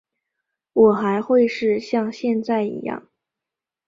[0.73, 3.07] 我还会是像现在一样